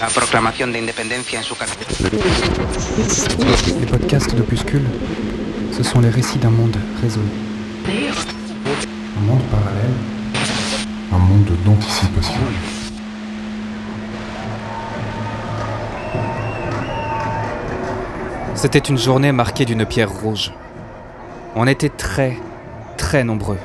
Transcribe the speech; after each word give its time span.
La 0.00 0.08
proclamación 0.08 0.72
de 0.72 0.80
independencia 0.80 1.38
en 1.38 1.44
su. 1.44 1.54
Les 3.80 3.86
podcasts 3.86 4.34
d'Opuscule, 4.34 4.84
ce 5.70 5.84
sont 5.84 6.00
les 6.00 6.10
récits 6.10 6.38
d'un 6.38 6.50
monde 6.50 6.76
résolu. 7.00 7.28
Un 9.16 9.20
monde 9.20 9.42
parallèle, 9.44 9.94
un 11.12 11.18
monde 11.18 11.50
d'anticipation. 11.64 12.40
C'était 18.56 18.80
une 18.80 18.98
journée 18.98 19.30
marquée 19.30 19.64
d'une 19.64 19.86
pierre 19.86 20.10
rouge. 20.10 20.52
On 21.54 21.68
était 21.68 21.90
très, 21.90 22.36
très 22.96 23.22
nombreux. 23.22 23.58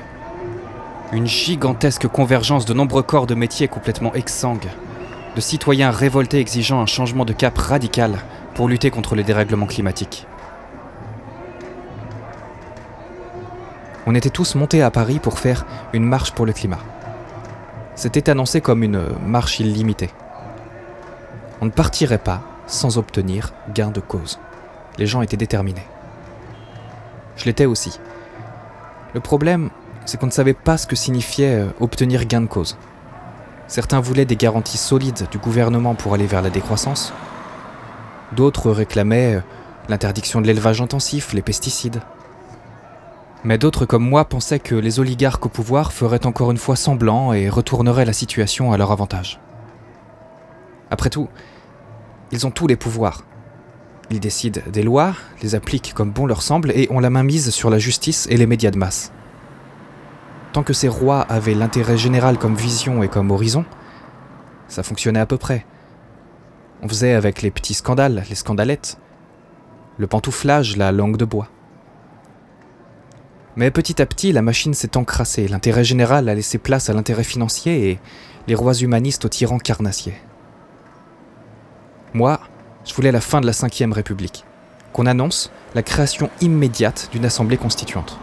Une 1.13 1.25
gigantesque 1.25 2.07
convergence 2.07 2.65
de 2.65 2.73
nombreux 2.73 3.01
corps 3.01 3.27
de 3.27 3.35
métiers 3.35 3.69
complètement 3.69 4.13
exsangues, 4.13 4.67
de 5.37 5.41
citoyens 5.41 5.89
révoltés 5.89 6.39
exigeant 6.39 6.81
un 6.81 6.85
changement 6.85 7.23
de 7.23 7.31
cap 7.31 7.57
radical 7.57 8.17
pour 8.55 8.67
lutter 8.67 8.91
contre 8.91 9.15
les 9.15 9.23
dérèglements 9.23 9.67
climatiques. 9.67 10.27
On 14.05 14.15
était 14.15 14.29
tous 14.29 14.55
montés 14.55 14.81
à 14.81 14.91
Paris 14.91 15.19
pour 15.19 15.39
faire 15.39 15.65
une 15.93 16.03
marche 16.03 16.33
pour 16.33 16.45
le 16.45 16.51
climat. 16.51 16.79
C'était 17.95 18.29
annoncé 18.29 18.59
comme 18.59 18.83
une 18.83 19.01
marche 19.25 19.61
illimitée. 19.61 20.09
On 21.61 21.65
ne 21.65 21.71
partirait 21.71 22.17
pas 22.17 22.41
sans 22.67 22.97
obtenir 22.97 23.53
gain 23.73 23.91
de 23.91 24.01
cause. 24.01 24.39
Les 24.97 25.05
gens 25.05 25.21
étaient 25.21 25.37
déterminés. 25.37 25.85
Je 27.37 27.45
l'étais 27.45 27.65
aussi. 27.65 27.97
Le 29.13 29.21
problème, 29.21 29.69
c'est 30.07 30.17
qu'on 30.17 30.27
ne 30.27 30.31
savait 30.31 30.53
pas 30.53 30.77
ce 30.77 30.87
que 30.87 30.95
signifiait 30.95 31.55
euh, 31.55 31.67
obtenir 31.81 32.25
gain 32.25 32.41
de 32.41 32.47
cause. 32.47 32.77
Certains 33.67 33.99
voulaient 33.99 34.25
des 34.25 34.37
garanties 34.37 34.77
solides 34.77 35.27
du 35.29 35.37
gouvernement 35.37 35.95
pour 35.95 36.13
aller 36.13 36.25
vers 36.25 36.41
la 36.41 36.49
décroissance. 36.49 37.13
D'autres 38.31 38.71
réclamaient 38.71 39.35
euh, 39.35 39.41
l'interdiction 39.89 40.39
de 40.39 40.47
l'élevage 40.47 40.81
intensif, 40.81 41.33
les 41.33 41.41
pesticides. 41.41 41.99
Mais 43.43 43.57
d'autres 43.57 43.85
comme 43.85 44.07
moi 44.07 44.23
pensaient 44.23 44.59
que 44.59 44.75
les 44.75 45.01
oligarques 45.01 45.45
au 45.45 45.49
pouvoir 45.49 45.91
feraient 45.91 46.25
encore 46.25 46.51
une 46.51 46.57
fois 46.57 46.77
semblant 46.77 47.33
et 47.33 47.49
retourneraient 47.49 48.05
la 48.05 48.13
situation 48.13 48.71
à 48.71 48.77
leur 48.77 48.93
avantage. 48.93 49.41
Après 50.89 51.09
tout, 51.09 51.27
ils 52.31 52.47
ont 52.47 52.51
tous 52.51 52.67
les 52.67 52.77
pouvoirs. 52.77 53.25
Ils 54.09 54.21
décident 54.21 54.61
des 54.71 54.83
lois, 54.83 55.13
les 55.43 55.53
appliquent 55.53 55.93
comme 55.93 56.11
bon 56.11 56.25
leur 56.25 56.41
semble 56.41 56.71
et 56.71 56.87
ont 56.91 57.01
la 57.01 57.09
main 57.09 57.23
mise 57.23 57.49
sur 57.49 57.69
la 57.69 57.77
justice 57.77 58.25
et 58.29 58.37
les 58.37 58.47
médias 58.47 58.71
de 58.71 58.77
masse. 58.77 59.11
Que 60.65 60.73
ces 60.73 60.87
rois 60.87 61.21
avaient 61.21 61.53
l'intérêt 61.53 61.97
général 61.97 62.37
comme 62.37 62.55
vision 62.55 63.03
et 63.03 63.07
comme 63.07 63.31
horizon, 63.31 63.63
ça 64.67 64.83
fonctionnait 64.83 65.19
à 65.19 65.25
peu 65.25 65.37
près. 65.37 65.65
On 66.81 66.89
faisait 66.89 67.13
avec 67.13 67.41
les 67.41 67.51
petits 67.51 67.75
scandales, 67.75 68.23
les 68.27 68.35
scandalettes, 68.35 68.97
le 69.97 70.07
pantouflage, 70.07 70.75
la 70.75 70.91
langue 70.91 71.15
de 71.15 71.25
bois. 71.25 71.47
Mais 73.55 73.71
petit 73.71 74.01
à 74.01 74.05
petit, 74.05 74.31
la 74.31 74.41
machine 74.41 74.73
s'est 74.73 74.97
encrassée, 74.97 75.47
l'intérêt 75.47 75.83
général 75.83 76.27
a 76.27 76.35
laissé 76.35 76.57
place 76.57 76.89
à 76.89 76.93
l'intérêt 76.93 77.23
financier 77.23 77.91
et 77.91 77.99
les 78.47 78.55
rois 78.55 78.73
humanistes 78.73 79.25
aux 79.25 79.29
tyrans 79.29 79.59
carnassiers. 79.59 80.17
Moi, 82.13 82.39
je 82.83 82.93
voulais 82.93 83.11
la 83.11 83.21
fin 83.21 83.41
de 83.41 83.45
la 83.45 83.53
Ve 83.53 83.93
République, 83.93 84.43
qu'on 84.91 85.05
annonce 85.05 85.51
la 85.75 85.83
création 85.83 86.29
immédiate 86.41 87.09
d'une 87.11 87.25
assemblée 87.25 87.57
constituante, 87.57 88.19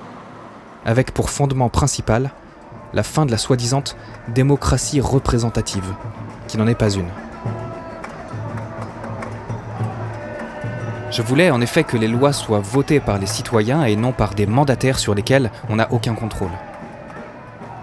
avec 0.84 1.12
pour 1.12 1.30
fondement 1.30 1.68
principal 1.68 2.30
la 2.92 3.02
fin 3.02 3.26
de 3.26 3.30
la 3.30 3.38
soi-disant 3.38 3.84
démocratie 4.28 5.00
représentative, 5.00 5.94
qui 6.46 6.58
n'en 6.58 6.66
est 6.66 6.74
pas 6.74 6.90
une. 6.90 7.08
Je 11.10 11.22
voulais 11.22 11.50
en 11.50 11.60
effet 11.60 11.84
que 11.84 11.96
les 11.96 12.08
lois 12.08 12.32
soient 12.32 12.60
votées 12.60 13.00
par 13.00 13.18
les 13.18 13.26
citoyens 13.26 13.84
et 13.84 13.94
non 13.94 14.12
par 14.12 14.34
des 14.34 14.46
mandataires 14.46 14.98
sur 14.98 15.14
lesquels 15.14 15.50
on 15.68 15.76
n'a 15.76 15.92
aucun 15.92 16.14
contrôle. 16.14 16.50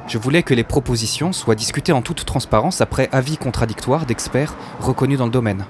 Je 0.07 0.17
voulais 0.17 0.44
que 0.44 0.53
les 0.53 0.66
propositions 0.66 1.31
soient 1.31 1.56
discutées 1.56 1.94
en 1.94 2.01
toute 2.01 2.25
transparence 2.25 2.81
après 2.81 3.07
avis 3.13 3.38
contradictoires 3.38 4.06
d'experts 4.06 4.53
reconnus 4.81 5.17
dans 5.17 5.25
le 5.25 5.31
domaine. 5.31 5.63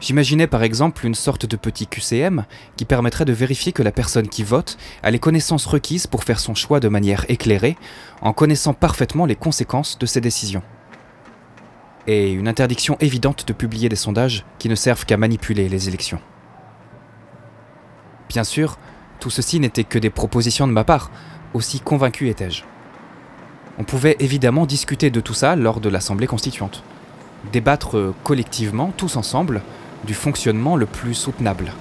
J'imaginais 0.00 0.46
par 0.46 0.62
exemple 0.62 1.06
une 1.06 1.14
sorte 1.14 1.46
de 1.46 1.56
petit 1.56 1.86
QCM 1.86 2.44
qui 2.76 2.84
permettrait 2.84 3.24
de 3.24 3.32
vérifier 3.32 3.72
que 3.72 3.82
la 3.82 3.92
personne 3.92 4.28
qui 4.28 4.42
vote 4.42 4.76
a 5.02 5.10
les 5.10 5.18
connaissances 5.18 5.66
requises 5.66 6.06
pour 6.06 6.24
faire 6.24 6.40
son 6.40 6.54
choix 6.54 6.80
de 6.80 6.88
manière 6.88 7.24
éclairée, 7.28 7.76
en 8.20 8.32
connaissant 8.32 8.74
parfaitement 8.74 9.24
les 9.24 9.36
conséquences 9.36 9.98
de 9.98 10.06
ses 10.06 10.20
décisions. 10.20 10.62
Et 12.06 12.32
une 12.32 12.48
interdiction 12.48 12.98
évidente 13.00 13.48
de 13.48 13.54
publier 13.54 13.88
des 13.88 13.96
sondages 13.96 14.44
qui 14.58 14.68
ne 14.68 14.74
servent 14.74 15.06
qu'à 15.06 15.16
manipuler 15.16 15.68
les 15.70 15.88
élections. 15.88 16.20
Bien 18.28 18.44
sûr, 18.44 18.78
tout 19.20 19.30
ceci 19.30 19.58
n'était 19.58 19.84
que 19.84 19.98
des 19.98 20.10
propositions 20.10 20.66
de 20.66 20.72
ma 20.72 20.84
part, 20.84 21.10
aussi 21.54 21.80
convaincu 21.80 22.28
étais-je. 22.28 22.64
On 23.78 23.84
pouvait 23.84 24.16
évidemment 24.20 24.66
discuter 24.66 25.10
de 25.10 25.20
tout 25.20 25.34
ça 25.34 25.56
lors 25.56 25.80
de 25.80 25.88
l'Assemblée 25.88 26.26
constituante. 26.26 26.82
Débattre 27.52 28.12
collectivement, 28.22 28.92
tous 28.96 29.16
ensemble, 29.16 29.62
du 30.04 30.14
fonctionnement 30.14 30.76
le 30.76 30.86
plus 30.86 31.14
soutenable. 31.14 31.72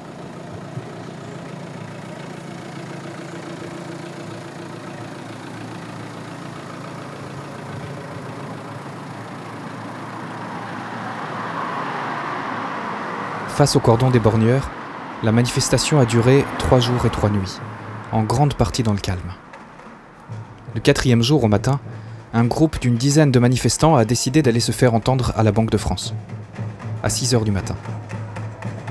Face 13.50 13.76
au 13.76 13.80
cordon 13.80 14.10
des 14.10 14.20
borgneurs, 14.20 14.72
la 15.22 15.32
manifestation 15.32 16.00
a 16.00 16.06
duré 16.06 16.44
trois 16.58 16.80
jours 16.80 17.06
et 17.06 17.12
trois 17.12 17.30
nuits, 17.30 17.60
en 18.12 18.24
grande 18.24 18.56
partie 18.56 18.82
dans 18.82 18.94
le 18.94 19.00
calme. 19.00 19.20
Le 20.74 20.82
quatrième 20.82 21.22
jour 21.22 21.44
au 21.44 21.48
matin, 21.48 21.80
un 22.34 22.46
groupe 22.46 22.80
d'une 22.80 22.96
dizaine 22.96 23.32
de 23.32 23.38
manifestants 23.38 23.96
a 23.96 24.06
décidé 24.06 24.42
d'aller 24.42 24.60
se 24.60 24.72
faire 24.72 24.96
entendre 24.96 25.34
à 25.36 25.44
la 25.44 25.52
Banque 25.52 25.70
de 25.70 25.78
France, 25.78 26.16
à 27.04 27.10
6 27.12 27.36
heures 27.36 27.46
du 27.46 27.52
matin. 27.52 27.76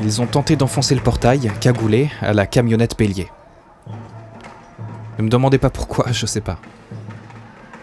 Ils 0.04 0.20
ont 0.20 0.26
tenté 0.26 0.56
d'enfoncer 0.56 0.96
le 0.96 1.00
portail, 1.00 1.52
cagoulé, 1.60 2.10
à 2.20 2.32
la 2.32 2.46
camionnette 2.46 2.98
Bélier. 2.98 3.28
Ne 5.18 5.24
me 5.24 5.28
demandez 5.28 5.58
pas 5.58 5.70
pourquoi, 5.70 6.06
je 6.12 6.26
sais 6.26 6.40
pas. 6.40 6.58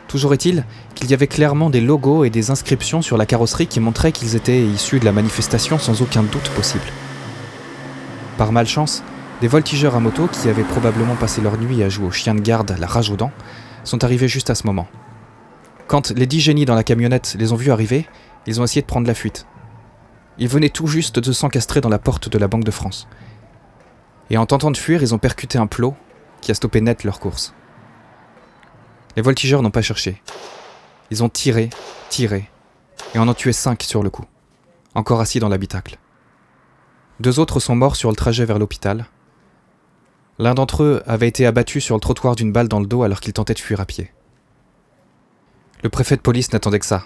Toujours 0.10 0.34
est-il 0.34 0.66
qu'il 0.96 1.10
y 1.10 1.14
avait 1.14 1.28
clairement 1.28 1.70
des 1.70 1.82
logos 1.82 2.26
et 2.26 2.30
des 2.30 2.52
inscriptions 2.52 3.02
sur 3.02 3.16
la 3.16 3.26
carrosserie 3.26 3.68
qui 3.68 3.80
montraient 3.80 4.12
qu'ils 4.12 4.36
étaient 4.36 4.62
issus 4.62 5.00
de 5.00 5.06
la 5.06 5.12
manifestation 5.12 5.78
sans 5.78 6.02
aucun 6.02 6.24
doute 6.24 6.50
possible. 6.56 6.84
Par 8.38 8.52
malchance, 8.52 9.04
des 9.40 9.48
voltigeurs 9.48 9.96
à 9.96 10.00
moto 10.00 10.28
qui 10.28 10.50
avaient 10.50 10.64
probablement 10.64 11.16
passé 11.16 11.42
leur 11.42 11.58
nuit 11.58 11.84
à 11.84 11.90
jouer 11.90 12.08
au 12.08 12.12
chien 12.12 12.36
de 12.36 12.42
garde, 12.42 12.76
la 12.80 12.88
rage 12.88 13.12
aux 13.12 13.16
dents, 13.16 13.32
sont 13.84 14.04
arrivés 14.04 14.28
juste 14.28 14.50
à 14.50 14.56
ce 14.56 14.66
moment. 14.66 14.88
Quand 15.88 16.12
les 16.12 16.26
dix 16.26 16.42
génies 16.42 16.66
dans 16.66 16.76
la 16.76 16.84
camionnette 16.84 17.36
les 17.40 17.54
ont 17.54 17.56
vus 17.56 17.72
arriver, 17.72 18.08
ils 18.46 18.60
ont 18.60 18.64
essayé 18.64 18.82
de 18.82 18.88
prendre 18.88 19.08
la 19.08 19.14
fuite. 19.14 19.46
Ils 20.40 20.48
venaient 20.48 20.70
tout 20.70 20.88
juste 20.88 21.20
de 21.20 21.32
s'encastrer 21.34 21.82
dans 21.82 21.90
la 21.90 22.00
porte 22.00 22.30
de 22.30 22.38
la 22.38 22.48
Banque 22.48 22.64
de 22.64 22.72
France. 22.72 23.08
Et 24.30 24.38
en 24.38 24.46
tentant 24.46 24.72
de 24.72 24.78
fuir, 24.78 25.02
ils 25.02 25.14
ont 25.14 25.18
percuté 25.18 25.58
un 25.58 25.68
plot 25.68 25.96
qui 26.42 26.52
a 26.52 26.56
stoppé 26.56 26.80
net 26.80 27.04
leur 27.04 27.20
course. 27.20 27.54
Les 29.18 29.22
voltigeurs 29.22 29.62
n'ont 29.62 29.72
pas 29.72 29.82
cherché. 29.82 30.22
Ils 31.12 31.24
ont 31.24 31.30
tiré, 31.30 31.70
tiré, 32.10 32.50
et 33.14 33.20
en 33.20 33.28
ont 33.28 33.34
tué 33.34 33.52
cinq 33.52 33.84
sur 33.84 34.02
le 34.02 34.10
coup, 34.10 34.26
encore 34.96 35.20
assis 35.20 35.40
dans 35.40 35.50
l'habitacle. 35.50 35.98
Deux 37.20 37.40
autres 37.40 37.60
sont 37.60 37.76
morts 37.76 37.98
sur 37.98 38.10
le 38.10 38.16
trajet 38.16 38.46
vers 38.46 38.60
l'hôpital. 38.60 39.08
L'un 40.38 40.54
d'entre 40.54 40.84
eux 40.84 41.04
avait 41.06 41.28
été 41.28 41.46
abattu 41.46 41.82
sur 41.82 41.96
le 41.96 42.02
trottoir 42.02 42.36
d'une 42.36 42.54
balle 42.54 42.70
dans 42.70 42.80
le 42.80 42.86
dos 42.86 43.04
alors 43.04 43.20
qu'il 43.20 43.34
tentait 43.34 43.56
de 43.56 43.60
fuir 43.60 43.82
à 43.82 43.86
pied. 43.86 44.14
Le 45.84 45.90
préfet 45.90 46.16
de 46.16 46.22
police 46.22 46.54
n'attendait 46.54 46.80
que 46.80 46.86
ça. 46.86 47.04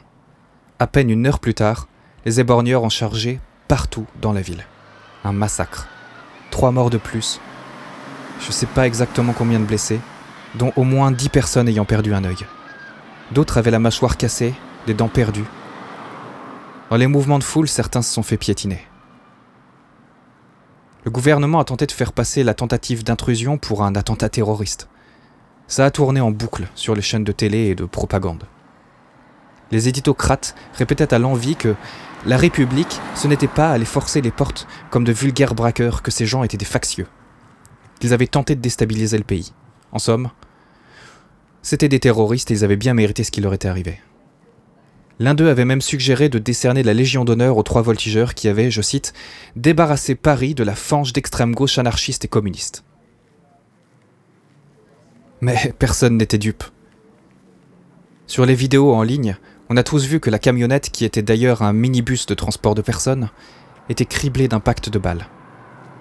À 0.78 0.86
peine 0.86 1.10
une 1.10 1.26
heure 1.26 1.40
plus 1.40 1.56
tard, 1.56 1.88
les 2.26 2.40
éborgneurs 2.40 2.84
ont 2.84 2.90
chargé 2.90 3.40
partout 3.68 4.06
dans 4.22 4.34
la 4.34 4.42
ville. 4.42 4.66
Un 5.24 5.34
massacre. 5.34 5.88
Trois 6.52 6.72
morts 6.72 6.90
de 6.90 6.98
plus. 6.98 7.40
Je 8.40 8.52
sais 8.52 8.66
pas 8.66 8.88
exactement 8.88 9.34
combien 9.34 9.60
de 9.60 9.66
blessés, 9.66 10.00
dont 10.56 10.72
au 10.76 10.84
moins 10.84 11.12
dix 11.12 11.30
personnes 11.30 11.68
ayant 11.68 11.86
perdu 11.86 12.14
un 12.14 12.24
œil. 12.24 12.46
D'autres 13.32 13.58
avaient 13.58 13.72
la 13.72 13.80
mâchoire 13.80 14.18
cassée, 14.18 14.54
des 14.86 14.94
dents 14.94 15.08
perdues. 15.08 15.46
Dans 16.90 16.98
les 16.98 17.08
mouvements 17.08 17.40
de 17.40 17.44
foule, 17.44 17.68
certains 17.68 18.02
se 18.02 18.14
sont 18.14 18.24
fait 18.24 18.38
piétiner. 18.38 18.86
Le 21.06 21.12
gouvernement 21.12 21.60
a 21.60 21.66
tenté 21.66 21.86
de 21.86 21.92
faire 21.92 22.14
passer 22.14 22.44
la 22.44 22.54
tentative 22.54 23.04
d'intrusion 23.04 23.58
pour 23.58 23.84
un 23.84 23.96
attentat 23.96 24.30
terroriste. 24.30 24.88
Ça 25.68 25.86
a 25.86 25.92
tourné 25.92 26.22
en 26.22 26.32
boucle 26.32 26.68
sur 26.76 26.96
les 26.96 27.02
chaînes 27.02 27.24
de 27.24 27.32
télé 27.32 27.66
et 27.66 27.76
de 27.76 27.86
propagande. 27.86 28.44
Les 29.74 29.90
éditocrates 29.90 30.54
répétaient 30.76 31.16
à 31.16 31.20
l'envi 31.20 31.56
que 31.56 31.74
la 32.28 32.38
République, 32.38 33.00
ce 33.16 33.28
n'était 33.28 33.48
pas 33.48 33.72
aller 33.72 33.86
forcer 33.86 34.22
les 34.22 34.30
portes 34.30 34.68
comme 34.92 35.04
de 35.04 35.12
vulgaires 35.12 35.56
braqueurs, 35.56 36.04
que 36.04 36.12
ces 36.12 36.28
gens 36.28 36.44
étaient 36.44 36.58
des 36.58 36.64
factieux. 36.64 37.08
Qu'ils 38.00 38.14
avaient 38.14 38.28
tenté 38.28 38.54
de 38.54 38.62
déstabiliser 38.62 39.18
le 39.18 39.24
pays. 39.24 39.52
En 39.92 39.98
somme, 39.98 40.30
c'était 41.64 41.90
des 41.90 42.00
terroristes 42.00 42.52
et 42.52 42.54
ils 42.54 42.64
avaient 42.64 42.76
bien 42.76 42.94
mérité 42.94 43.24
ce 43.24 43.32
qui 43.32 43.42
leur 43.42 43.52
était 43.56 43.68
arrivé. 43.68 44.00
L'un 45.18 45.34
d'eux 45.34 45.50
avait 45.50 45.66
même 45.66 45.82
suggéré 45.82 46.30
de 46.30 46.38
décerner 46.38 46.84
la 46.84 46.94
Légion 46.94 47.26
d'honneur 47.26 47.58
aux 47.58 47.64
trois 47.64 47.82
voltigeurs 47.82 48.36
qui 48.36 48.50
avaient, 48.50 48.70
je 48.70 48.84
cite, 48.84 49.14
débarrassé 49.56 50.14
Paris 50.14 50.54
de 50.54 50.64
la 50.64 50.76
fange 50.76 51.14
d'extrême 51.14 51.56
gauche 51.56 51.80
anarchiste 51.80 52.26
et 52.26 52.28
communiste. 52.28 52.84
Mais 55.42 55.74
personne 55.80 56.18
n'était 56.18 56.38
dupe. 56.38 56.64
Sur 58.28 58.46
les 58.46 58.56
vidéos 58.56 58.94
en 58.94 59.04
ligne, 59.04 59.38
on 59.70 59.78
a 59.78 59.84
tous 59.84 60.06
vu 60.06 60.20
que 60.20 60.30
la 60.30 60.40
camionnette, 60.40 60.90
qui 60.90 61.06
était 61.06 61.22
d'ailleurs 61.22 61.62
un 61.62 61.74
minibus 61.74 62.26
de 62.26 62.34
transport 62.34 62.76
de 62.76 62.82
personnes, 62.82 63.30
était 63.90 64.06
criblée 64.06 64.48
d'impacts 64.48 64.90
de 64.90 65.00
balles. 65.00 65.28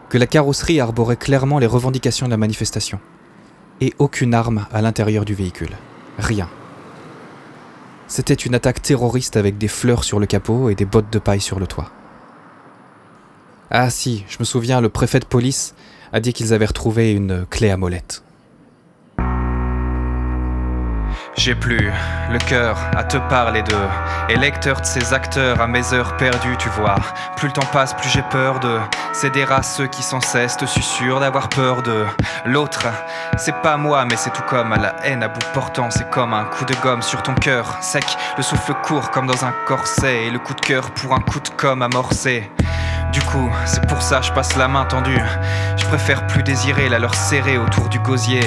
Que 0.09 0.19
la 0.19 0.27
carrosserie 0.27 0.81
arborait 0.81 1.17
clairement 1.17 1.59
les 1.59 1.67
revendications 1.67 2.27
de 2.27 2.31
la 2.31 2.37
manifestation. 2.37 3.01
Et 3.81 3.95
aucune 3.99 4.35
arme 4.35 4.67
à 4.73 4.83
l'intérieur 4.83 5.25
du 5.25 5.35
véhicule. 5.35 5.77
Rien. 6.19 6.49
C'était 8.09 8.35
une 8.35 8.55
attaque 8.55 8.83
terroriste 8.83 9.37
avec 9.37 9.57
des 9.59 9.69
fleurs 9.69 10.05
sur 10.05 10.21
le 10.21 10.27
capot 10.27 10.69
et 10.69 10.75
des 10.75 10.85
bottes 10.85 11.11
de 11.13 11.19
paille 11.19 11.41
sur 11.41 11.59
le 11.59 11.67
toit. 11.67 11.91
Ah 13.71 13.89
si, 13.89 14.25
je 14.29 14.37
me 14.39 14.45
souviens, 14.45 14.83
le 14.83 14.91
préfet 14.91 15.19
de 15.19 15.25
police 15.25 15.75
a 16.13 16.21
dit 16.21 16.35
qu'ils 16.35 16.53
avaient 16.53 16.67
retrouvé 16.67 17.13
une 17.13 17.47
clé 17.47 17.71
à 17.71 17.79
molette. 17.79 18.23
J'ai 21.35 21.55
plus 21.55 21.91
le 22.31 22.39
cœur 22.39 22.77
à 22.95 23.05
te 23.05 23.17
parler 23.17 23.63
d'eux. 23.63 23.89
Et 24.29 24.37
lecteur 24.37 24.81
de 24.81 24.87
ces 24.87 25.15
acteurs 25.15 25.61
à 25.61 25.67
mes 25.67 25.95
heures 25.95 26.17
perdues, 26.19 26.57
tu 26.59 26.69
vois. 26.69 26.97
Plus 27.37 27.49
le 27.49 27.55
temps 27.55 27.67
passe, 27.73 27.95
plus 27.95 28.11
j'ai 28.11 28.23
peur 28.23 28.61
de 28.61 28.79
céder 29.15 29.45
à 29.51 29.63
ceux 29.63 29.87
qui 29.87 30.03
sans 30.03 30.21
cesse 30.21 30.57
te 30.57 30.67
susurrent 30.67 31.21
d'avoir 31.21 31.49
peur 31.49 31.83
de 31.83 32.05
l'autre. 32.45 32.87
C'est 33.39 33.57
pas 33.63 33.79
moi, 33.79 34.05
mais 34.05 34.17
c'est 34.17 34.33
tout 34.33 34.43
comme 34.43 34.73
à 34.73 34.77
la 34.77 34.95
haine 35.05 35.23
à 35.23 35.29
bout 35.29 35.45
portant. 35.55 35.91
C'est 35.91 36.09
comme 36.11 36.35
un 36.35 36.45
coup 36.45 36.67
de 36.67 36.75
gomme 36.83 37.03
sur 37.03 37.23
ton 37.23 37.35
cœur, 37.35 37.79
sec, 37.81 38.05
le 38.37 38.43
souffle 38.43 38.75
court 38.83 39.11
comme 39.11 39.27
dans 39.27 39.45
un 39.45 39.53
corset. 39.67 40.27
Et 40.27 40.31
le 40.31 40.39
coup 40.39 40.55
de 40.55 40.61
cœur 40.61 40.91
pour 40.91 41.15
un 41.15 41.21
coup 41.21 41.41
de 41.41 41.49
com 41.57 41.81
amorcé. 41.81 42.51
Du 43.13 43.21
coup, 43.21 43.51
c'est 43.67 43.87
pour 43.87 44.01
ça 44.01 44.23
je 44.23 44.33
passe 44.33 44.57
la 44.57 44.69
main 44.69 44.87
tendue. 44.87 45.23
Je 45.77 45.85
préfère 45.85 46.27
plus 46.27 46.43
désirer 46.43 46.89
la 46.89 46.99
leur 46.99 47.15
serrer 47.15 47.59
autour 47.59 47.89
du 47.89 47.99
gosier, 47.99 48.41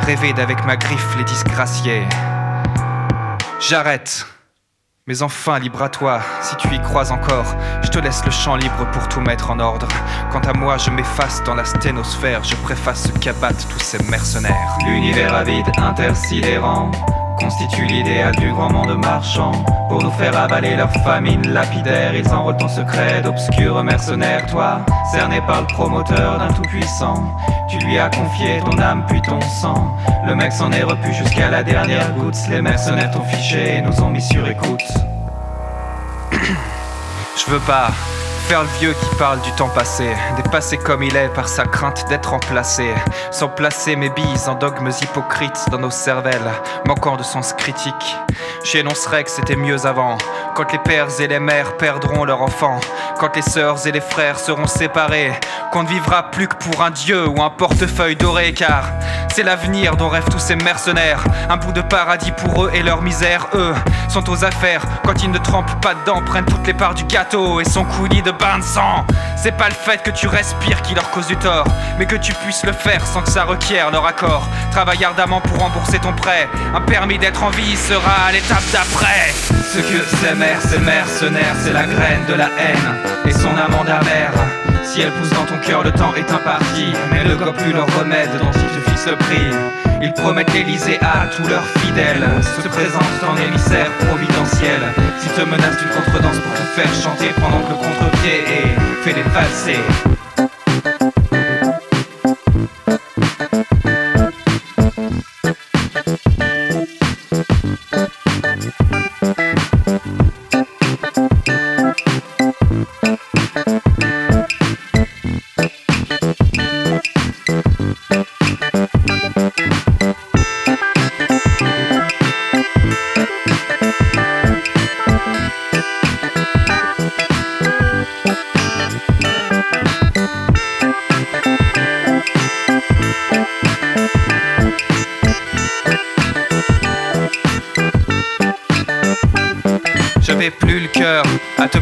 rêver 0.00 0.32
d'avec 0.34 0.64
ma 0.66 0.76
griffe 0.76 1.16
les 1.16 1.24
disgracier. 1.24 2.06
J'arrête. 3.60 4.26
Mais 5.06 5.22
enfin, 5.22 5.58
libre 5.58 5.82
à 5.82 5.88
toi, 5.88 6.20
si 6.42 6.54
tu 6.56 6.68
y 6.74 6.80
crois 6.80 7.10
encore, 7.10 7.56
je 7.82 7.88
te 7.88 7.98
laisse 7.98 8.24
le 8.24 8.30
champ 8.30 8.56
libre 8.56 8.86
pour 8.92 9.08
tout 9.08 9.20
mettre 9.20 9.50
en 9.50 9.58
ordre. 9.58 9.88
Quant 10.30 10.40
à 10.40 10.52
moi, 10.52 10.76
je 10.76 10.90
m'efface 10.90 11.42
dans 11.44 11.54
la 11.54 11.64
sténosphère, 11.64 12.44
je 12.44 12.54
préface 12.56 13.04
ce 13.04 13.18
qu'abattent 13.18 13.66
tous 13.70 13.80
ces 13.80 13.98
mercenaires. 14.04 14.78
L'univers 14.84 15.34
avide 15.34 15.66
intersidérant 15.78 16.90
constitue 17.40 17.86
l'idéal 17.86 18.34
du 18.36 18.50
grand 18.52 18.70
monde 18.70 18.96
marchand. 18.98 19.52
Pour 19.88 20.02
nous 20.02 20.10
faire 20.12 20.36
avaler 20.36 20.76
leur 20.76 20.92
famine 21.04 21.46
lapidaire, 21.48 22.14
ils 22.14 22.28
enrôlent 22.28 22.62
en 22.62 22.68
secret 22.68 23.22
d'obscurs 23.22 23.82
mercenaires. 23.82 24.46
Toi, 24.46 24.80
cerné 25.10 25.40
par 25.46 25.62
le 25.62 25.66
promoteur 25.66 26.38
d'un 26.38 26.52
tout-puissant, 26.52 27.24
tu 27.68 27.78
lui 27.78 27.98
as 27.98 28.10
confié 28.10 28.60
ton 28.64 28.78
âme 28.78 29.04
puis 29.08 29.20
ton 29.22 29.40
sang. 29.40 29.96
Le 30.26 30.34
mec 30.34 30.52
s'en 30.52 30.70
est 30.72 30.82
repu 30.82 31.12
jusqu'à 31.12 31.50
la 31.50 31.62
dernière 31.62 32.12
goutte. 32.14 32.36
Les 32.50 32.62
mercenaires 32.62 33.10
t'ont 33.10 33.24
fiché 33.24 33.76
et 33.76 33.82
nous 33.82 34.00
ont 34.02 34.10
mis 34.10 34.22
sur 34.22 34.46
écoute. 34.48 34.84
Je 36.32 37.50
veux 37.50 37.60
pas 37.60 37.90
faire 38.50 38.62
le 38.64 38.78
vieux 38.80 38.94
qui 38.94 39.14
parle 39.14 39.40
du 39.42 39.52
temps 39.52 39.68
passé, 39.68 40.08
dépassé 40.36 40.76
comme 40.76 41.04
il 41.04 41.14
est 41.14 41.28
par 41.28 41.46
sa 41.46 41.66
crainte 41.66 42.08
d'être 42.08 42.30
remplacé, 42.30 42.92
sans 43.30 43.46
placer 43.46 43.94
mes 43.94 44.10
bises 44.10 44.48
en 44.48 44.56
dogmes 44.56 44.90
hypocrites 45.00 45.70
dans 45.70 45.78
nos 45.78 45.92
cervelles, 45.92 46.50
manquant 46.84 47.16
de 47.16 47.22
sens 47.22 47.52
critique. 47.52 48.16
J'énoncerai 48.64 49.22
que 49.22 49.30
c'était 49.30 49.54
mieux 49.54 49.86
avant, 49.86 50.18
quand 50.56 50.72
les 50.72 50.78
pères 50.78 51.20
et 51.20 51.28
les 51.28 51.38
mères 51.38 51.76
perdront 51.76 52.24
leurs 52.24 52.42
enfants, 52.42 52.80
quand 53.20 53.36
les 53.36 53.42
sœurs 53.42 53.86
et 53.86 53.92
les 53.92 54.00
frères 54.00 54.40
seront 54.40 54.66
séparés, 54.66 55.32
qu'on 55.70 55.84
ne 55.84 55.88
vivra 55.88 56.32
plus 56.32 56.48
que 56.48 56.56
pour 56.56 56.82
un 56.82 56.90
dieu 56.90 57.28
ou 57.28 57.40
un 57.42 57.50
portefeuille 57.50 58.16
doré, 58.16 58.52
car 58.52 58.82
c'est 59.32 59.44
l'avenir 59.44 59.96
dont 59.96 60.08
rêvent 60.08 60.28
tous 60.28 60.40
ces 60.40 60.56
mercenaires, 60.56 61.22
un 61.48 61.56
bout 61.56 61.72
de 61.72 61.82
paradis 61.82 62.32
pour 62.32 62.64
eux 62.64 62.70
et 62.74 62.82
leur 62.82 63.00
misère, 63.00 63.46
eux 63.54 63.74
sont 64.08 64.28
aux 64.28 64.44
affaires, 64.44 64.82
quand 65.04 65.22
ils 65.22 65.30
ne 65.30 65.38
trempent 65.38 65.80
pas 65.80 65.94
dedans, 65.94 66.20
prennent 66.26 66.46
toutes 66.46 66.66
les 66.66 66.74
parts 66.74 66.94
du 66.94 67.04
gâteau 67.04 67.60
et 67.60 67.64
son 67.64 67.84
coulis 67.84 68.22
de 68.22 68.32
C'est 69.36 69.56
pas 69.56 69.68
le 69.68 69.74
fait 69.74 70.02
que 70.02 70.10
tu 70.10 70.26
respires 70.26 70.82
qui 70.82 70.94
leur 70.94 71.10
cause 71.10 71.26
du 71.26 71.36
tort, 71.36 71.66
mais 71.98 72.06
que 72.06 72.16
tu 72.16 72.32
puisses 72.34 72.64
le 72.64 72.72
faire 72.72 73.06
sans 73.06 73.22
que 73.22 73.30
ça 73.30 73.44
requiert 73.44 73.90
leur 73.90 74.06
accord. 74.06 74.46
Travaille 74.70 75.04
ardemment 75.04 75.40
pour 75.40 75.58
rembourser 75.58 75.98
ton 75.98 76.12
prêt, 76.12 76.48
un 76.74 76.80
permis 76.80 77.18
d'être 77.18 77.42
en 77.42 77.50
vie 77.50 77.76
sera 77.76 78.26
à 78.28 78.32
l'étape 78.32 78.64
d'après. 78.72 79.32
Ce 79.72 79.78
que 79.78 80.04
c'est 80.20 80.34
mère, 80.34 80.58
c'est 80.60 80.80
mercenaire, 80.80 81.54
c'est 81.62 81.72
la 81.72 81.84
graine 81.84 82.24
de 82.28 82.34
la 82.34 82.46
haine 82.58 82.94
et 83.26 83.32
son 83.32 83.56
amende 83.56 83.88
amère. 83.88 84.32
Si 84.84 85.00
elle 85.02 85.12
pousse 85.12 85.30
dans 85.30 85.44
ton 85.44 85.58
cœur, 85.58 85.82
le 85.82 85.92
temps 85.92 86.14
est 86.16 86.30
imparti, 86.32 86.92
mais 87.12 87.24
ne 87.24 87.34
gobe 87.34 87.56
leur 87.72 87.86
remède 87.98 88.30
dont 88.38 88.50
ils 88.52 88.82
te 88.82 88.90
fixent 88.90 89.06
le 89.06 89.16
prix. 89.16 89.50
Ils 90.02 90.12
promettent 90.14 90.52
l'Elysée 90.52 90.98
à 91.02 91.26
tous 91.26 91.46
leurs 91.48 91.66
fidèles, 91.78 92.26
se 92.42 92.66
présentent 92.68 93.24
en 93.28 93.36
émissaire 93.36 93.90
providentiel. 94.06 94.80
Si 95.20 95.28
te 95.28 95.42
menacent 95.42 95.76
d'une 95.78 95.90
contredanse 95.90 96.38
pour 96.38 96.52
te 96.54 96.80
faire 96.80 96.94
chanter 96.94 97.28
pendant 97.38 97.60
que 97.60 97.70
le 97.70 97.76
contre-pied 97.76 98.40
est 98.40 99.04
fait 99.04 99.12
des 99.12 99.28
falsés. 99.30 99.84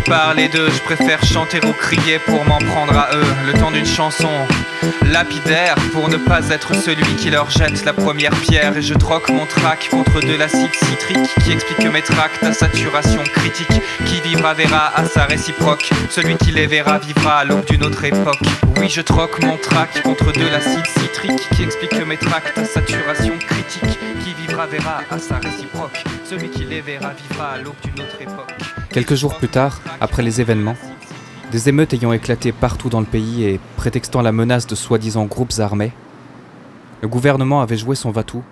Parler 0.08 0.48
d'eux, 0.48 0.70
je 0.70 0.80
préfère 0.80 1.22
chanter 1.22 1.60
ou 1.64 1.72
crier 1.72 2.18
pour 2.18 2.44
m'en 2.44 2.58
prendre 2.58 2.96
à 2.96 3.10
eux. 3.14 3.26
Le 3.46 3.52
temps 3.52 3.70
d'une 3.70 3.86
chanson 3.86 4.30
lapidaire 5.02 5.74
pour 5.92 6.08
ne 6.08 6.16
pas 6.16 6.48
être 6.50 6.74
celui 6.74 7.14
qui 7.16 7.30
leur 7.30 7.50
jette 7.50 7.84
la 7.84 7.92
première 7.92 8.32
pierre. 8.32 8.76
Et 8.76 8.82
je 8.82 8.94
troque 8.94 9.28
mon 9.30 9.44
trac 9.46 9.88
contre 9.90 10.20
de 10.20 10.34
l'acide 10.34 10.74
citrique 10.74 11.28
qui 11.42 11.52
explique 11.52 11.86
mes 11.92 12.02
tracts 12.02 12.42
à 12.42 12.52
saturation 12.52 13.22
critique. 13.24 13.82
Qui 14.06 14.20
vivra 14.20 14.54
verra 14.54 14.92
à 14.96 15.04
sa 15.04 15.24
réciproque, 15.24 15.90
celui 16.10 16.36
qui 16.36 16.52
les 16.52 16.66
verra 16.66 16.98
vivra 16.98 17.40
à 17.40 17.44
l'aube 17.44 17.64
d'une 17.66 17.84
autre 17.84 18.04
époque. 18.04 18.40
Oui, 18.78 18.88
je 18.88 19.02
troque 19.02 19.42
mon 19.42 19.56
trac 19.56 20.02
contre 20.02 20.32
de 20.32 20.46
l'acide 20.46 20.86
citrique 20.86 21.48
qui 21.54 21.62
explique 21.64 22.06
mes 22.06 22.16
tracts 22.16 22.56
à 22.56 22.64
saturation 22.64 23.34
critique. 23.38 23.98
Qui 24.24 24.34
vivra 24.34 24.66
verra 24.66 25.02
à 25.10 25.18
sa 25.18 25.36
réciproque, 25.36 26.02
celui 26.24 26.48
qui 26.48 26.64
les 26.64 26.80
verra 26.80 27.12
vivra 27.12 27.52
à 27.52 27.58
l'aube 27.58 27.76
d'une 27.82 28.04
autre 28.04 28.20
époque. 28.20 28.67
Quelques 28.98 29.14
jours 29.14 29.36
plus 29.36 29.46
tard, 29.46 29.80
après 30.00 30.24
les 30.24 30.40
événements, 30.40 30.74
des 31.52 31.68
émeutes 31.68 31.94
ayant 31.94 32.12
éclaté 32.12 32.50
partout 32.50 32.88
dans 32.88 32.98
le 32.98 33.06
pays 33.06 33.44
et 33.44 33.60
prétextant 33.76 34.22
la 34.22 34.32
menace 34.32 34.66
de 34.66 34.74
soi-disant 34.74 35.26
groupes 35.26 35.60
armés, 35.60 35.92
le 37.00 37.06
gouvernement 37.06 37.60
avait 37.60 37.76
joué 37.76 37.94
son 37.94 38.10
va-tout 38.10 38.42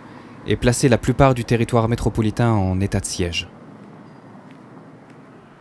et 0.47 0.55
placé 0.55 0.88
la 0.88 0.99
plupart 0.99 1.35
du 1.35 1.45
territoire 1.45 1.88
métropolitain 1.88 2.53
en 2.53 2.81
état 2.81 3.00
de 3.00 3.07
siège. 3.07 3.49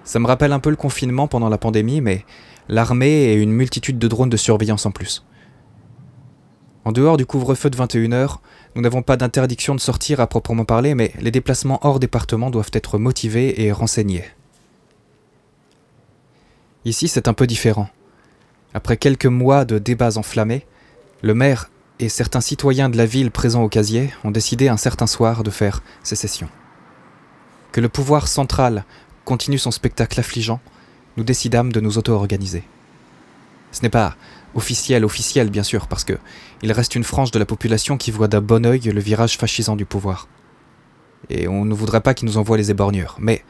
Ça 0.04 0.20
me 0.20 0.28
rappelle 0.28 0.54
un 0.54 0.60
peu 0.60 0.70
le 0.70 0.76
confinement 0.76 1.28
pendant 1.28 1.50
la 1.50 1.58
pandémie, 1.58 2.00
mais 2.00 2.24
l'armée 2.70 3.32
et 3.32 3.34
une 3.34 3.54
multitude 3.54 3.98
de 3.98 4.08
drones 4.08 4.30
de 4.30 4.38
surveillance 4.38 4.86
en 4.86 4.92
plus. 4.92 5.26
En 6.84 6.92
dehors 6.92 7.18
du 7.18 7.26
couvre-feu 7.26 7.72
de 7.72 7.78
21h, 7.78 8.36
nous 8.76 8.84
n'avons 8.84 9.02
pas 9.02 9.18
d'interdiction 9.18 9.74
de 9.74 9.80
sortir 9.80 10.20
à 10.20 10.28
proprement 10.28 10.64
parler, 10.64 10.94
mais 10.94 11.12
les 11.22 11.32
déplacements 11.32 11.80
hors 11.82 12.00
département 12.00 12.52
doivent 12.52 12.70
être 12.72 13.00
motivés 13.00 13.64
et 13.66 13.72
renseignés. 13.72 14.26
Ici, 16.86 17.08
c'est 17.08 17.28
un 17.28 17.34
peu 17.34 17.48
différent. 17.48 17.90
Après 18.76 18.96
quelques 18.98 19.26
mois 19.26 19.66
de 19.66 19.80
débats 19.80 20.18
enflammés, 20.18 20.66
le 21.24 21.34
maire 21.34 21.72
et 22.00 22.10
certains 22.10 22.42
citoyens 22.42 22.90
de 22.90 22.98
la 22.98 23.08
ville 23.08 23.32
présents 23.32 23.64
au 23.64 23.70
casier 23.70 24.14
ont 24.24 24.32
décidé 24.32 24.68
un 24.68 24.78
certain 24.78 25.08
soir 25.08 25.42
de 25.42 25.50
faire 25.50 25.82
sécession. 26.04 26.48
Que 27.72 27.82
le 27.82 27.90
pouvoir 27.90 28.28
central 28.28 28.86
continue 29.24 29.58
son 29.58 29.72
spectacle 29.72 30.20
affligeant, 30.20 30.60
nous 31.18 31.24
décidâmes 31.24 31.72
de 31.72 31.80
nous 31.80 31.98
auto-organiser. 31.98 32.64
Ce 33.72 33.82
n'est 33.82 33.90
pas 33.90 34.16
officiel, 34.54 35.04
officiel 35.04 35.50
bien 35.50 35.64
sûr, 35.64 35.88
parce 35.88 36.04
que 36.04 36.18
il 36.62 36.72
reste 36.72 36.96
une 36.96 37.04
frange 37.04 37.32
de 37.32 37.40
la 37.40 37.46
population 37.46 37.98
qui 37.98 38.12
voit 38.12 38.28
d'un 38.28 38.42
bon 38.42 38.66
œil 38.66 38.82
le 38.82 39.02
virage 39.02 39.38
fascisant 39.38 39.76
du 39.76 39.86
pouvoir. 39.86 40.28
Et 41.30 41.48
on 41.48 41.66
ne 41.66 41.74
voudrait 41.74 42.02
pas 42.02 42.14
qu'ils 42.14 42.28
nous 42.28 42.38
envoient 42.38 42.58
les 42.58 42.70
éborgneurs. 42.70 43.18
Mais 43.20 43.44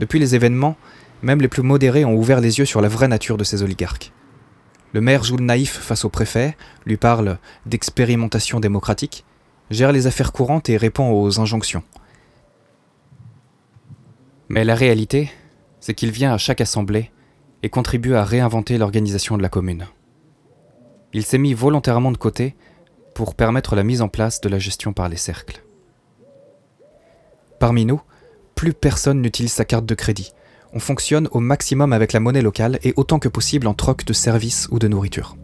Depuis 0.00 0.18
les 0.18 0.34
événements, 0.34 0.76
même 1.24 1.40
les 1.40 1.48
plus 1.48 1.62
modérés 1.62 2.04
ont 2.04 2.14
ouvert 2.14 2.40
les 2.40 2.58
yeux 2.58 2.66
sur 2.66 2.82
la 2.82 2.88
vraie 2.88 3.08
nature 3.08 3.38
de 3.38 3.44
ces 3.44 3.62
oligarques. 3.62 4.12
Le 4.92 5.00
maire 5.00 5.24
joue 5.24 5.38
le 5.38 5.44
naïf 5.44 5.72
face 5.72 6.04
au 6.04 6.10
préfet, 6.10 6.56
lui 6.84 6.98
parle 6.98 7.38
d'expérimentation 7.66 8.60
démocratique, 8.60 9.24
gère 9.70 9.90
les 9.90 10.06
affaires 10.06 10.32
courantes 10.32 10.68
et 10.68 10.76
répond 10.76 11.10
aux 11.10 11.40
injonctions. 11.40 11.82
Mais 14.50 14.64
la 14.64 14.74
réalité, 14.74 15.32
c'est 15.80 15.94
qu'il 15.94 16.10
vient 16.10 16.32
à 16.32 16.38
chaque 16.38 16.60
assemblée 16.60 17.10
et 17.62 17.70
contribue 17.70 18.14
à 18.14 18.22
réinventer 18.22 18.76
l'organisation 18.76 19.38
de 19.38 19.42
la 19.42 19.48
commune. 19.48 19.86
Il 21.14 21.24
s'est 21.24 21.38
mis 21.38 21.54
volontairement 21.54 22.12
de 22.12 22.18
côté 22.18 22.54
pour 23.14 23.34
permettre 23.34 23.76
la 23.76 23.82
mise 23.82 24.02
en 24.02 24.08
place 24.08 24.42
de 24.42 24.50
la 24.50 24.58
gestion 24.58 24.92
par 24.92 25.08
les 25.08 25.16
cercles. 25.16 25.64
Parmi 27.58 27.86
nous, 27.86 28.02
plus 28.54 28.74
personne 28.74 29.22
n'utilise 29.22 29.52
sa 29.52 29.64
carte 29.64 29.86
de 29.86 29.94
crédit. 29.94 30.33
On 30.76 30.80
fonctionne 30.80 31.28
au 31.30 31.38
maximum 31.38 31.92
avec 31.92 32.12
la 32.12 32.18
monnaie 32.18 32.42
locale 32.42 32.80
et 32.82 32.94
autant 32.96 33.20
que 33.20 33.28
possible 33.28 33.68
en 33.68 33.74
troc 33.74 34.04
de 34.04 34.12
services 34.12 34.66
ou 34.72 34.80
de 34.80 34.88
nourriture. 34.88 35.36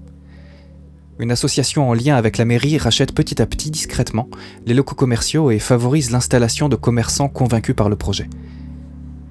Une 1.20 1.30
association 1.30 1.88
en 1.88 1.94
lien 1.94 2.16
avec 2.16 2.37
la 2.37 2.44
mairie 2.44 2.78
rachète 2.78 3.14
petit 3.14 3.40
à 3.40 3.46
petit 3.46 3.70
discrètement 3.70 4.28
les 4.66 4.75
locaux 4.75 4.96
commerciaux 4.96 5.52
et 5.52 5.60
favorise 5.60 6.10
l'installation 6.10 6.68
de 6.68 6.75
commerçants 6.75 7.28
convaincus 7.28 7.76
par 7.76 7.88
le 7.88 7.94
projet. 7.94 8.28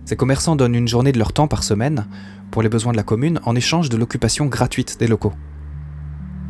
Ces 0.05 0.15
commerçants 0.15 0.55
donnent 0.55 0.75
une 0.75 0.87
journée 0.87 1.11
de 1.11 1.19
leur 1.19 1.33
temps 1.33 1.49
par 1.49 1.63
semaine 1.63 2.07
pour 2.49 2.61
les 2.61 2.69
besoins 2.69 2.93
de 2.93 2.97
la 2.97 3.03
commune 3.03 3.41
en 3.43 3.53
échange 3.53 3.89
de 3.89 3.97
l'occupation 3.97 4.45
gratuite 4.45 5.01
des 5.01 5.07
locaux. 5.07 5.33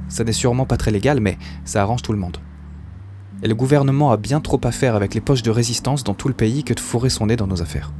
Ça 0.09 0.23
n'est 0.23 0.31
sûrement 0.31 0.67
pas 0.67 0.77
très 0.77 0.91
légal, 0.91 1.21
mais 1.21 1.39
ça 1.65 1.81
arrange 1.81 2.03
tout 2.03 2.13
le 2.13 2.19
monde. 2.19 2.37
Et 3.41 3.47
le 3.47 3.55
gouvernement 3.55 4.11
a 4.11 4.17
bien 4.17 4.41
trop 4.41 4.61
à 4.63 4.71
faire 4.71 4.95
avec 4.95 5.15
les 5.15 5.21
poches 5.21 5.43
de 5.43 5.49
résistance 5.49 6.03
dans 6.03 6.13
tout 6.13 6.27
le 6.27 6.35
pays 6.35 6.63
que 6.63 6.75
de 6.75 6.79
fourrer 6.79 7.09
son 7.09 7.25
nez 7.25 7.35
dans 7.35 7.47
nos 7.47 7.63
affaires. 7.63 7.91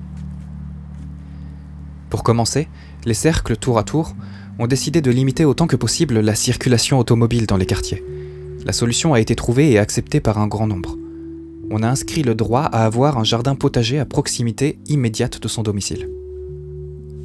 Pour 2.09 2.23
commencer, 2.23 2.67
les 3.05 3.13
cercles 3.13 3.57
tour 3.57 3.77
à 3.77 3.83
tour 3.83 4.15
ont 4.57 4.67
décidé 4.67 5.01
de 5.01 5.11
limiter 5.11 5.45
autant 5.45 5.67
que 5.67 5.75
possible 5.75 6.19
la 6.19 6.35
circulation 6.35 6.99
automobile 6.99 7.45
dans 7.45 7.57
les 7.57 7.65
quartiers. 7.65 8.03
La 8.65 8.73
solution 8.73 9.13
a 9.13 9.19
été 9.19 9.35
trouvée 9.35 9.71
et 9.71 9.79
acceptée 9.79 10.19
par 10.19 10.37
un 10.37 10.47
grand 10.47 10.67
nombre 10.67 10.97
on 11.71 11.83
a 11.83 11.87
inscrit 11.87 12.23
le 12.23 12.35
droit 12.35 12.61
à 12.61 12.85
avoir 12.85 13.17
un 13.17 13.23
jardin 13.23 13.55
potager 13.55 13.99
à 13.99 14.05
proximité 14.05 14.79
immédiate 14.87 15.41
de 15.41 15.47
son 15.47 15.63
domicile. 15.63 16.09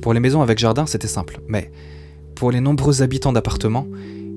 Pour 0.02 0.12
les 0.12 0.20
maisons 0.20 0.42
avec 0.42 0.58
jardin, 0.58 0.86
c'était 0.86 1.08
simple, 1.08 1.40
mais 1.48 1.70
pour 2.34 2.50
les 2.50 2.60
nombreux 2.60 3.02
habitants 3.02 3.32
d'appartements, 3.32 3.86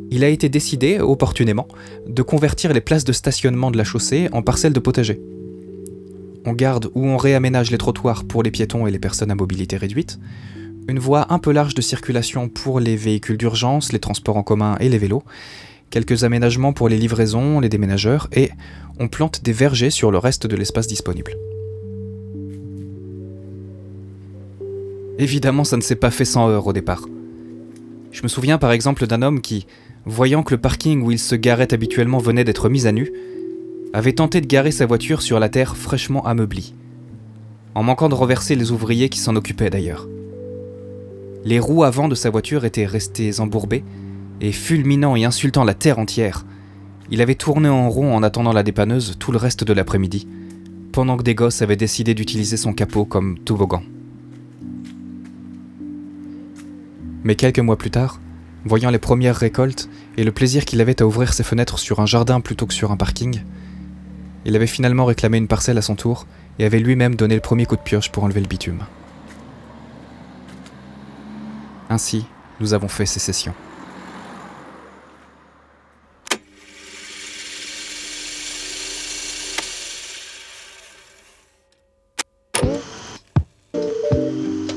il 0.09 0.23
a 0.23 0.29
été 0.29 0.47
décidé, 0.47 0.99
opportunément, 0.99 1.67
de 2.07 2.21
convertir 2.21 2.71
les 2.71 2.79
places 2.79 3.03
de 3.03 3.11
stationnement 3.11 3.71
de 3.71 3.77
la 3.77 3.83
chaussée 3.83 4.29
en 4.31 4.41
parcelles 4.41 4.71
de 4.71 4.79
potager. 4.79 5.21
On 6.45 6.53
garde 6.53 6.89
ou 6.95 7.05
on 7.05 7.17
réaménage 7.17 7.71
les 7.71 7.77
trottoirs 7.77 8.23
pour 8.23 8.43
les 8.43 8.51
piétons 8.51 8.87
et 8.87 8.91
les 8.91 8.99
personnes 8.99 9.31
à 9.31 9.35
mobilité 9.35 9.77
réduite, 9.77 10.19
une 10.87 10.99
voie 10.99 11.33
un 11.33 11.39
peu 11.39 11.51
large 11.51 11.75
de 11.75 11.81
circulation 11.81 12.47
pour 12.47 12.79
les 12.79 12.95
véhicules 12.95 13.37
d'urgence, 13.37 13.91
les 13.91 13.99
transports 13.99 14.37
en 14.37 14.43
commun 14.43 14.77
et 14.79 14.87
les 14.87 14.97
vélos, 14.97 15.23
quelques 15.89 16.23
aménagements 16.23 16.73
pour 16.73 16.89
les 16.89 16.97
livraisons, 16.97 17.59
les 17.59 17.69
déménageurs, 17.69 18.27
et 18.31 18.49
on 18.99 19.07
plante 19.07 19.43
des 19.43 19.51
vergers 19.51 19.89
sur 19.89 20.11
le 20.11 20.17
reste 20.17 20.47
de 20.47 20.55
l'espace 20.55 20.87
disponible. 20.87 21.35
Évidemment, 25.19 25.63
ça 25.63 25.77
ne 25.77 25.81
s'est 25.81 25.95
pas 25.95 26.11
fait 26.11 26.25
sans 26.25 26.49
heurts 26.49 26.67
au 26.67 26.73
départ. 26.73 27.07
Je 28.11 28.23
me 28.23 28.27
souviens 28.27 28.57
par 28.57 28.71
exemple 28.71 29.07
d'un 29.07 29.21
homme 29.21 29.41
qui, 29.41 29.65
voyant 30.05 30.43
que 30.43 30.53
le 30.53 30.61
parking 30.61 31.01
où 31.01 31.11
il 31.11 31.19
se 31.19 31.35
garait 31.35 31.73
habituellement 31.73 32.19
venait 32.19 32.43
d'être 32.43 32.69
mis 32.69 32.87
à 32.87 32.91
nu, 32.91 33.11
avait 33.93 34.13
tenté 34.13 34.41
de 34.41 34.47
garer 34.47 34.71
sa 34.71 34.85
voiture 34.85 35.21
sur 35.21 35.39
la 35.39 35.49
terre 35.49 35.77
fraîchement 35.77 36.25
ameublie, 36.25 36.73
en 37.75 37.83
manquant 37.83 38.09
de 38.09 38.15
renverser 38.15 38.55
les 38.55 38.71
ouvriers 38.71 39.09
qui 39.09 39.19
s'en 39.19 39.35
occupaient 39.35 39.69
d'ailleurs. 39.69 40.07
Les 41.45 41.59
roues 41.59 41.83
avant 41.83 42.07
de 42.07 42.15
sa 42.15 42.29
voiture 42.29 42.65
étaient 42.65 42.85
restées 42.85 43.39
embourbées, 43.39 43.83
et 44.41 44.51
fulminant 44.51 45.15
et 45.15 45.25
insultant 45.25 45.63
la 45.63 45.73
terre 45.73 45.99
entière, 45.99 46.45
il 47.09 47.21
avait 47.21 47.35
tourné 47.35 47.69
en 47.69 47.89
rond 47.89 48.13
en 48.13 48.23
attendant 48.23 48.53
la 48.53 48.63
dépanneuse 48.63 49.15
tout 49.17 49.31
le 49.31 49.37
reste 49.37 49.63
de 49.63 49.73
l'après-midi, 49.73 50.27
pendant 50.91 51.15
que 51.17 51.23
des 51.23 51.35
gosses 51.35 51.61
avaient 51.61 51.75
décidé 51.75 52.13
d'utiliser 52.13 52.57
son 52.57 52.73
capot 52.73 53.05
comme 53.05 53.39
toboggan. 53.39 53.81
Mais 57.23 57.35
quelques 57.35 57.59
mois 57.59 57.77
plus 57.77 57.91
tard, 57.91 58.19
voyant 58.65 58.89
les 58.89 58.99
premières 58.99 59.35
récoltes 59.35 59.89
et 60.17 60.23
le 60.23 60.31
plaisir 60.31 60.65
qu'il 60.65 60.81
avait 60.81 61.01
à 61.01 61.05
ouvrir 61.05 61.33
ses 61.33 61.43
fenêtres 61.43 61.79
sur 61.79 61.99
un 61.99 62.05
jardin 62.05 62.41
plutôt 62.41 62.65
que 62.65 62.73
sur 62.73 62.91
un 62.91 62.97
parking, 62.97 63.41
il 64.47 64.55
avait 64.55 64.65
finalement 64.65 65.03
réclamé 65.03 65.37
une 65.37 65.49
parcelle 65.49 65.77
à 65.77 65.81
son 65.81 65.95
tour 65.95 66.25
et 66.57 66.63
avait 66.63 66.79
lui-même 66.79 67.15
donné 67.15 67.35
le 67.35 67.41
premier 67.41 67.65
coup 67.65 67.75
de 67.75 67.81
pioche 67.81 68.09
pour 68.09 68.23
enlever 68.23 68.39
le 68.39 68.47
bitume. 68.47 68.79
Ainsi, 71.89 72.25
nous 72.61 72.73
avons 72.73 72.87
fait 72.87 73.05
sécession. 73.05 73.53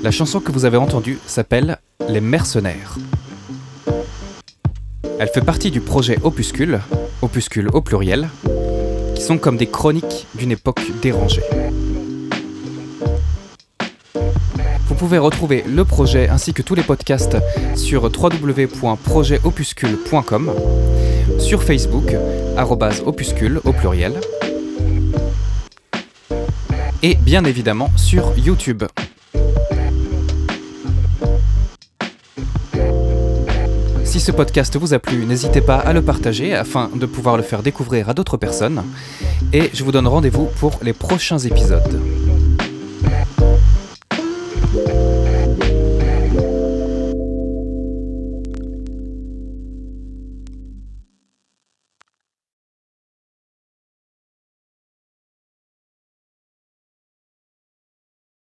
La 0.03 0.11
chanson 0.11 0.41
que 0.41 0.51
vous 0.51 0.65
avez 0.65 0.79
entendue 0.79 1.19
s'appelle 1.27 1.79
Les 2.09 2.21
Mercenaires. 2.21 2.97
Elle 5.21 5.29
fait 5.29 5.45
partie 5.45 5.71
du 5.71 5.81
projet 5.81 6.19
Opuscule, 6.25 6.81
Opuscule 7.23 7.69
au 7.69 7.83
pluriel, 7.83 8.31
sont 9.21 9.39
comme 9.39 9.57
des 9.57 9.67
chroniques 9.67 10.27
d'une 10.35 10.53
époque 10.53 10.83
dérangée. 11.01 11.43
Vous 14.87 14.95
pouvez 14.95 15.19
retrouver 15.19 15.65
le 15.67 15.85
projet 15.85 16.29
ainsi 16.29 16.53
que 16.53 16.63
tous 16.63 16.75
les 16.75 16.83
podcasts 16.83 17.39
sur 17.75 18.05
www.projetopuscule.com, 18.05 20.53
sur 21.39 21.63
Facebook, 21.63 22.15
opuscule 23.07 23.63
au 23.65 23.73
pluriel, 23.73 24.21
et 27.03 27.15
bien 27.15 27.45
évidemment 27.45 27.89
sur 27.97 28.37
YouTube. 28.37 28.85
Si 34.11 34.19
ce 34.19 34.33
podcast 34.33 34.77
vous 34.77 34.93
a 34.93 34.99
plu, 34.99 35.25
n'hésitez 35.25 35.61
pas 35.61 35.77
à 35.77 35.93
le 35.93 36.03
partager 36.03 36.53
afin 36.53 36.91
de 36.93 37.07
pouvoir 37.07 37.37
le 37.37 37.45
faire 37.45 37.63
découvrir 37.63 38.09
à 38.09 38.13
d'autres 38.13 38.37
personnes. 38.37 38.83
Et 39.53 39.71
je 39.73 39.85
vous 39.85 39.93
donne 39.93 40.09
rendez-vous 40.09 40.47
pour 40.59 40.81
les 40.83 40.93
prochains 40.93 41.39
épisodes. 41.39 42.20